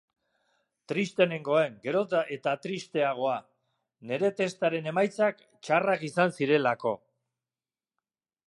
[0.91, 2.01] Trizte nengoen, gero
[2.37, 3.35] eta tristeagoa,
[4.13, 6.99] nere testaren emaitzak txarrak izan zirelako.